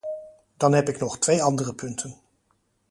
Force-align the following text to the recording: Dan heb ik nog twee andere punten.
Dan 0.57 0.73
heb 0.73 0.89
ik 0.89 0.99
nog 0.99 1.19
twee 1.19 1.43
andere 1.43 1.75
punten. 1.75 2.17